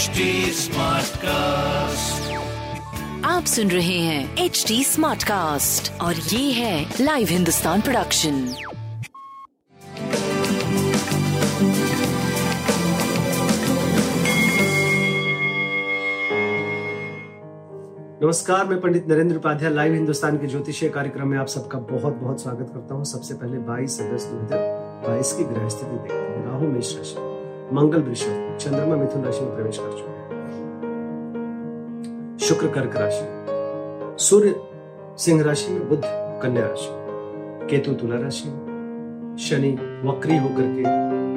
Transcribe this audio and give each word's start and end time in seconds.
HD 0.00 0.26
Smartcast. 0.56 2.28
आप 3.24 3.44
सुन 3.44 3.70
रहे 3.70 3.98
हैं 3.98 4.36
एच 4.44 4.64
डी 4.68 4.84
स्मार्ट 4.84 5.22
कास्ट 5.22 5.90
और 6.00 6.14
ये 6.14 6.52
है 6.52 6.94
लाइव 7.00 7.28
हिंदुस्तान 7.30 7.80
प्रोडक्शन 7.80 8.34
नमस्कार 18.22 18.66
मैं 18.66 18.80
पंडित 18.80 19.08
नरेंद्र 19.08 19.36
उपाध्याय 19.36 19.70
लाइव 19.70 19.94
हिंदुस्तान 19.94 20.38
के 20.38 20.46
ज्योतिषीय 20.46 20.88
कार्यक्रम 20.88 21.28
में 21.28 21.38
आप 21.38 21.46
सबका 21.46 21.78
बहुत 21.78 22.14
बहुत 22.14 22.42
स्वागत 22.42 22.70
करता 22.74 22.94
हूँ। 22.94 23.04
सबसे 23.04 23.34
पहले 23.34 23.58
22 23.66 24.00
अगस्त 24.00 24.28
दो 24.28 24.44
हज़ार 24.44 25.02
बाईस 25.08 25.32
की 25.32 25.44
ग्रह 25.44 25.68
स्थिति 25.68 25.96
देखते 25.96 26.14
हैं। 26.14 26.46
राहु 26.46 26.68
मेष 26.68 26.96
राशि। 26.96 27.28
मंगल 27.74 28.02
वृषभ। 28.02 28.49
चंद्रमा 28.60 28.96
मिथुन 28.96 29.24
राशि 29.24 29.40
में 29.40 29.54
प्रवेश 29.54 29.78
कर 29.78 29.90
चुके 29.90 30.10
हैं। 30.10 30.30
शुक्र 32.42 32.66
कर्क 32.66 32.96
राशि। 32.96 33.26
सूर्य 34.24 34.60
सिंह 35.18 35.42
राशि 35.42 35.72
में 35.72 35.88
बुध, 35.88 36.02
कन्या 36.42 36.66
राशि। 36.66 36.88
केतु 37.66 37.92
तुला 37.92 38.16
राशि 38.20 38.48
में। 38.48 39.36
शनि 39.40 39.70
वक्री 40.04 40.36
होकर 40.36 40.62
के, 40.62 40.82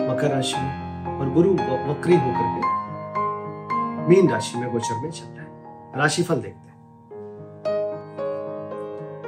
मकर 0.07 0.31
राशि 0.31 0.57
में। 0.57 0.83
और 1.19 1.29
गुरु 1.29 1.49
वक्री 1.53 2.15
होकर 2.15 2.55
के। 2.55 2.61
मीन 4.09 4.29
राशि 4.29 4.57
में 4.57 4.71
गोचर 4.71 5.03
में 5.03 5.11
चल 5.11 5.25
रहा 5.25 5.41
है। 5.41 5.51
राशिफल 5.95 6.35
देखते 6.35 6.67
हैं। 6.67 6.73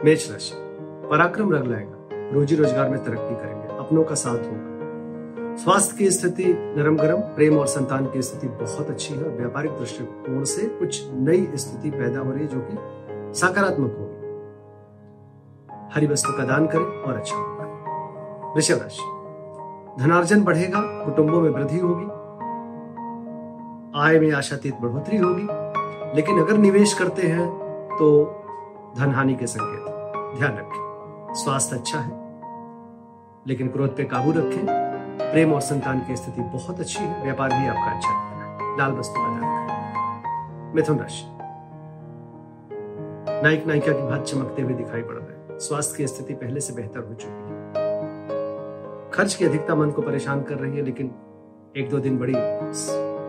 मेष 0.05 0.31
राशि। 0.31 0.53
पराक्रम 1.11 1.51
रंग 1.51 1.67
लाएगा। 1.67 2.31
रोजी 2.33 2.55
रोज़गार 2.55 2.89
में 2.89 3.03
तरक्की 3.03 3.35
करेंगे। 3.35 3.77
अपनों 3.77 4.03
का 4.03 4.15
साथ 4.15 4.37
होगा। 4.37 4.74
स्वास्थ्य 5.57 5.97
की 5.97 6.09
स्थिति 6.11 6.45
नरम 6.47 6.95
गरम 6.97 7.19
प्रेम 7.35 7.57
और 7.57 7.67
संतान 7.67 8.05
की 8.05 8.21
स्थिति 8.21 8.47
बहुत 8.55 8.89
अच्छी 8.89 9.13
है। 9.13 9.29
व्यापारिक 9.29 9.71
दृष्टिकोण 9.71 10.43
से 10.43 10.65
कुछ 10.69 11.01
नई 11.11 11.47
स्थिति 11.55 11.91
पैदा 11.91 12.19
हो 12.19 12.31
रही 12.31 12.41
है 12.41 12.47
जो 12.47 12.59
कि 12.61 12.77
सकारात्मक 13.39 13.95
होगी। 13.99 14.13
हरी 15.95 16.07
वस्तु 16.07 16.33
का 16.33 16.45
दान 16.45 16.67
करें 16.67 16.83
और 16.83 17.15
अच्छा 17.15 17.35
होगा। 17.35 18.53
वृषभ 18.55 18.81
राशि। 18.81 19.01
धनार्जन 19.99 20.43
बढ़ेगा, 20.43 20.81
कुटुंबों 21.05 21.41
में 21.41 21.49
वृद्धि 21.49 21.79
होगी, 21.79 22.05
आय 23.99 24.19
में 24.19 24.31
आशातीत 24.31 24.79
बढ़ोतरी 24.81 25.17
होगी। 25.17 25.47
लेकिन 26.15 26.39
अगर 26.39 26.57
निवेश 26.57 26.93
करते 26.93 27.27
हैं 27.27 27.47
तो 27.99 28.07
धन 28.97 29.11
हानि 29.11 29.35
के 29.35 29.47
संकेत। 29.47 29.85
ध्यान 30.37 30.51
रखें, 30.51 31.33
स्वास्थ्य 31.33 31.75
अच्छा 31.75 31.99
है, 31.99 32.11
लेकिन 33.47 33.67
क्रोध 33.67 33.95
पे 33.97 34.03
काबू 34.03 34.31
रखें। 34.31 34.84
प्रेम 35.35 35.53
और 35.53 35.61
संतान 35.61 35.99
की 35.99 36.15
स्थिति 36.15 36.41
बहुत 36.41 36.79
अच्छी 36.79 36.99
है। 36.99 37.23
व्यापार 37.23 37.49
भी 37.49 37.67
आपका 37.67 37.91
अच्छा 37.91 38.09
है। 38.09 38.77
लाल 38.77 38.91
वस्तु 38.91 39.13
का 39.17 39.23
दान 39.23 39.39
करें 39.39 40.73
मिथुन 40.75 40.99
राशि। 40.99 41.25
नायक 43.43 43.67
नायिका 43.67 43.91
की 43.91 44.01
भात 44.01 44.23
चमकते 44.23 44.61
हुए 44.61 44.73
दिखाई 44.73 45.01
पड़ 45.01 45.15
रहे 45.15 45.37
हैं। 45.37 45.59
स्वास्थ्य 45.59 45.97
की 45.97 46.07
स्थिति 46.07 46.33
पहले 46.33 46.59
से 46.59 46.73
बेहतर 46.73 46.99
हो 46.99 47.13
चुकी 47.13 47.31
है। 47.31 49.11
खर्च 49.11 49.33
की 49.33 49.45
अधिकता 49.45 49.75
मन 49.75 49.91
को 49.91 50.01
परेशान 50.01 50.43
कर 50.43 50.55
रही 50.55 50.77
है, 50.77 50.83
लेकिन 50.83 51.11
एक 51.77 51.89
दो 51.89 51.99
दिन 51.99 52.17
बड़ी 52.17 52.33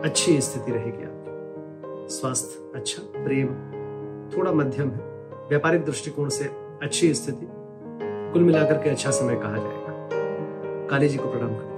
अच्छी 0.09 0.41
स्थिति 0.41 0.71
रहेगी 0.71 1.03
आपकी। 1.03 2.15
स्वास्थ्य 2.15 2.79
अच्छा 2.79 3.23
प्रेम 3.23 3.47
थोड़ा 4.37 4.51
मध्यम 4.51 4.91
है। 4.91 5.01
व्यापारिक 5.49 5.85
दृष्टिकोण 5.85 6.29
से 6.29 6.45
अच्छी 6.83 7.13
स्थिति। 7.13 7.47
कुल 8.33 8.41
मिलाकर 8.41 8.77
के 8.77 8.89
अच्छा 8.89 9.11
समय 9.11 9.35
कहा 9.35 9.57
जाएगा। 9.57 10.87
काली 10.87 11.09
जी 11.09 11.17
को 11.17 11.31
प्रणाम 11.31 11.49
रहे 11.49 11.76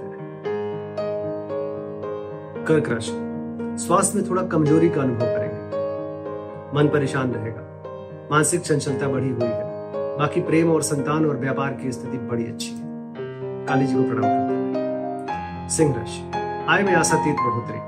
कर्क 2.66 2.88
राशि। 2.88 3.12
स्वास्थ्य 3.86 4.18
में 4.18 4.30
थोड़ा 4.30 4.42
कमज़ोरी 4.42 4.88
का 4.88 5.02
अनुभव 5.02 5.20
करेंगे। 5.20 5.60
मन 6.76 6.88
परेशान 6.88 7.32
रहेगा। 7.32 7.60
मानसिक 8.30 8.60
चंचलता 8.60 9.08
बढ़ी 9.08 9.30
हुई 9.30 9.44
है। 9.44 9.70
बाकी 10.18 10.40
प्रेम 10.40 10.72
और 10.72 10.82
संतान 10.82 11.26
और 11.26 11.36
व्यापार 11.36 11.72
की 11.72 11.92
स्थिति 11.92 12.18
बड़ी 12.18 12.46
अच्छी 12.46 12.70
है। 12.70 12.82
काली 13.66 13.86
जी 13.86 13.94
को 13.94 14.02
प्रणाम 14.02 14.22
करते 14.22 14.54
रहे 14.54 15.68
सिंह 15.68 15.94
राशि। 15.96 16.30
आय 16.68 16.82
में 16.82 16.94
आशातीत 16.94 17.34
बढ़ोतरी। 17.34 17.78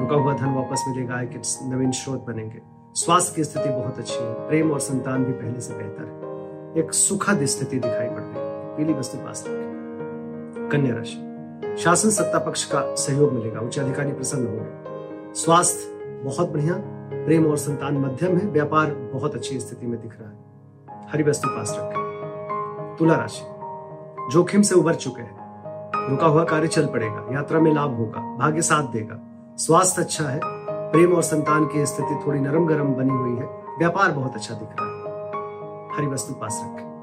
रुका 0.00 0.16
हुआ 0.16 0.34
धन 0.34 0.54
वापस 0.54 0.84
मिलेगा। 0.88 1.14
आय 1.14 1.26
के 1.26 1.68
नवीन 1.68 1.90
स्रोत 1.90 2.26
बनेंगे। 2.26 2.62
स्वास्थ्य 2.94 3.32
की 3.36 3.44
स्थिति 3.44 3.68
बहुत 3.68 3.98
अच्छी 3.98 4.24
है। 4.24 4.48
प्रेम 4.48 4.70
और 4.70 4.80
संतान 4.80 5.24
भी 5.24 5.32
पहले 5.32 5.60
से 5.60 5.74
बेहतर 5.74 6.04
है। 6.04 6.84
एक 6.84 6.92
सुखद 6.92 7.44
स्थिति 7.44 7.76
दिखाई 7.76 8.06
पड़ 8.06 8.22
रही 8.22 8.46
है। 8.46 8.76
पीली 8.76 8.92
वस्तु 8.92 9.18
पास 9.18 9.44
रखें। 9.48 10.68
कन्या 10.72 10.96
राशि। 10.96 11.25
शासन 11.78 12.10
सत्ता 12.10 12.38
पक्ष 12.38 12.64
का 12.64 12.94
सहयोग 12.94 13.32
मिलेगा। 13.32 13.60
उच्च 13.60 13.78
अधिकारी 13.78 14.12
प्रसन्न 14.12 14.46
होंगे। 14.46 14.86
स्वास्थ्य 15.34 15.96
बहुत 16.24 16.50
बढ़िया, 16.50 16.74
प्रेम 17.24 17.46
और 17.46 17.56
संतान 17.56 17.98
मध्यम 17.98 18.36
है। 18.36 18.46
व्यापार 18.46 18.90
बहुत 18.94 19.34
अच्छी 19.34 19.60
स्थिति 19.60 19.86
में 19.86 20.00
दिख 20.00 20.20
रहा 20.20 20.30
है। 20.30 20.46
हरी 21.12 21.22
वस्तु 21.22 21.48
पास 21.48 21.76
रखें। 21.78 22.96
तुला 22.98 23.14
राशि। 23.14 23.42
जोखिम 24.32 24.62
से 24.62 24.74
उबर 24.74 24.94
चुके 24.94 25.22
हैं। 25.22 25.36
रुका 26.10 26.26
हुआ 26.26 26.44
कार्य 26.44 26.68
चल 26.68 26.86
पड़ेगा। 26.86 27.26
यात्रा 27.32 27.60
में 27.60 27.74
लाभ 27.74 27.96
होगा। 27.96 28.36
भाग्य 28.36 28.62
साथ 28.62 28.88
देगा। 28.88 29.20
स्वास्थ्य 29.56 30.02
अच्छा 30.02 30.24
है। 30.24 30.40
प्रेम 30.92 31.12
और 31.12 31.22
संतान 31.22 31.66
की 31.66 31.86
स्थिति 31.86 32.20
थोड़ी 32.26 32.40
नरम 32.40 32.66
गरम 32.66 32.94
बनी 32.94 33.10
हुई 33.10 33.36
है। 33.36 33.46
व्यापार 33.78 34.12
बहुत 34.12 34.34
अच्छा 34.34 34.54
दिख 34.54 34.68
रहा 34.80 34.86
है। 34.88 34.96
हरी 35.96 36.06
वस्तु 36.06 36.34
पास 36.34 36.60
रखें। 36.64 36.96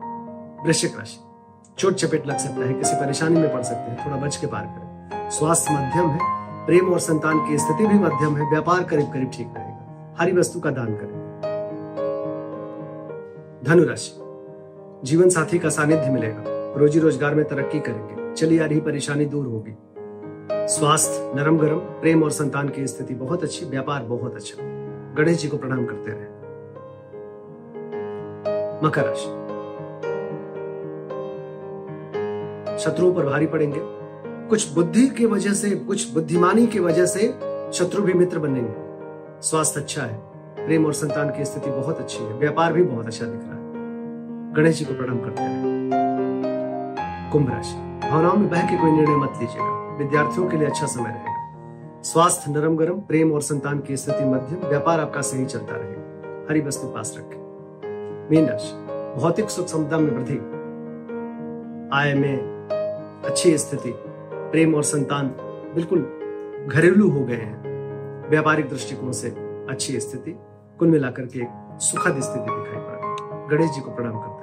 वृश्चिक 0.66 0.98
राशि। 0.98 1.33
चोट 1.78 1.94
चपेट 1.94 2.28
लग 2.28 2.38
सकता 2.38 2.66
है, 2.68 2.74
किसी 2.74 2.96
परेशानी 2.96 3.40
में 3.40 3.54
पड़ 3.54 3.62
सकते 3.62 3.92
हैं, 3.92 4.06
थोड़ा 4.06 4.18
बच 4.18 4.36
के 4.38 4.48
पार 4.48 4.66
करें। 4.66 5.30
स्वास्थ्य 5.30 5.74
मध्यम 5.74 6.10
है, 6.10 6.20
प्रेम 6.66 6.94
और 6.94 7.00
संतान 7.00 7.40
की 7.40 7.58
स्थिति 7.58 7.88
भी 7.88 8.00
मध्यम 8.00 8.38
है, 8.38 8.50
व्यापार 8.50 8.84
करीब 8.84 9.12
करीब 9.14 9.32
ठीक 9.34 9.48
रहेगा। 9.58 10.16
हरी 10.20 10.32
वस्तु 10.32 10.60
का 10.60 10.72
दान 10.72 10.86
करें। 10.86 11.24
धनु 13.64 13.84
राशि 13.84 14.12
जीवन 15.04 15.30
साथी 15.30 15.60
का 15.60 15.70
सानिध्य 15.70 16.10
मिलेगा। 16.10 16.44
रोजी 16.80 17.00
रोज़गार 17.00 17.36
में 17.36 17.46
तरक्की 17.46 17.80
करेंगे। 17.80 18.34
चली 18.34 18.60
आ 18.60 18.66
रही 18.66 18.80
परेशानी 18.80 19.26
दूर 19.26 19.46
होगी। 19.46 19.76
स्वास्थ्य 20.52 21.32
नरम 21.36 21.58
गरम 21.58 21.78
प्रेम 21.78 22.24
और 22.24 22.32
संतान 22.32 22.70
की 22.70 22.88
स्थिति 22.88 23.14
बहुत 23.16 23.44
अच्छी, 23.44 23.66
व्यापार 23.66 24.04
बहुत 24.04 24.36
अच्छा। 24.36 24.56
गणेश 25.18 25.42
जी 25.42 25.48
को 25.48 25.58
प्रणाम 25.58 25.86
करते 25.86 26.12
रहे। 26.12 26.32
मकर 28.88 29.06
राशि। 29.06 29.43
शत्रुओं 32.84 33.14
पर 33.14 33.26
भारी 33.26 33.46
पड़ेंगे। 33.46 33.80
कुछ 34.50 34.74
बुद्धि 34.74 35.08
की 35.08 35.26
वजह 35.26 35.54
से, 35.54 35.70
कुछ 35.70 36.14
बुद्धिमानी 36.14 36.66
की 36.68 36.80
वजह 36.80 37.06
से 37.06 37.28
शत्रु 37.74 38.04
भी 38.04 38.14
मित्र 38.14 38.40
बनेंगे। 38.40 39.42
स्वास्थ्य 39.42 39.80
अच्छा 39.82 40.02
है, 40.02 40.18
प्रेम 40.58 40.86
और 40.86 40.94
संतान 40.94 41.30
की 41.30 41.46
स्थिति 41.46 41.70
बहुत 41.70 42.00
अच्छी 42.00 42.24
है, 42.24 42.34
व्यापार 42.34 42.74
भी 42.74 42.84
बहुत 42.84 43.06
अच्छा 43.06 43.26
दिख 43.26 43.42
रहा 43.44 43.56
है। 43.56 44.54
गणेश 44.54 44.78
जी 44.80 44.86
को 44.86 44.94
प्रणाम 44.94 45.20
करते 45.20 45.44
रहे 45.44 45.82
कुंभ 47.32 47.50
राशि, 47.50 47.76
भावनाओं 48.02 48.36
में 48.36 48.50
बह 48.50 48.62
के 48.62 48.78
कोई 48.78 48.92
निर्णय 48.92 49.16
मत 49.16 49.40
लीजिएगा, 49.42 49.98
विद्यार्थियों 49.98 50.48
के 50.50 50.58
लिए 50.58 50.68
अच्छा 50.68 50.86
समय 50.86 51.10
रहेगा। 51.10 52.02
स्वास्थ्य 52.04 52.52
नरम 52.52 52.76
गरम, 52.78 53.00
प्रेम 53.02 53.32
और 53.32 53.42
संतान 53.42 53.80
की 53.80 53.98
स्थिति 53.98 54.26
मध्यम, 54.26 54.68
व्यापार 54.70 55.00
आपका 55.00 55.22
सही 55.22 55.46
चलता 55.46 55.76
रहेगा 55.76 56.48
हरी 56.50 56.62
वस्तु 56.62 56.88
पास 56.88 57.16
रखें। 57.18 57.42
मीन 58.32 58.48
राशि, 58.48 58.74
भौतिक 59.22 59.50
सुख 59.50 59.68
समता 59.68 59.98
में 59.98 60.12
वृद्धि। 60.12 60.38
आय 61.94 62.14
में 62.14 62.53
अच्छी 63.26 63.58
स्थिति, 63.58 63.94
प्रेम 64.52 64.76
और 64.76 64.84
संतान 64.84 65.28
बिल्कुल 65.76 66.00
घरेलू 66.72 67.10
हो 67.10 67.26
गए 67.26 67.36
हैं। 67.36 68.30
व्यापारिक 68.30 68.70
दृष्टिकोण 68.70 69.12
से 69.12 69.30
अच्छी 69.70 70.00
स्थिति, 70.00 70.40
कुल 70.80 70.88
मिलाकर 70.88 71.26
के 71.26 71.40
एक 71.40 71.78
सुखद 71.82 72.20
स्थिति 72.20 72.40
दिखाई 72.40 72.82
पड़। 72.82 73.58
गणेश 73.58 73.72
जी 73.72 73.82
को 73.82 73.92
प्रणाम 73.92 74.14
करते 74.14 74.43